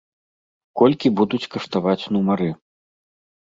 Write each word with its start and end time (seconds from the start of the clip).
Колькі 0.81 1.11
будуць 1.19 1.41
каштаваць 1.57 1.99
нумары? 2.17 2.49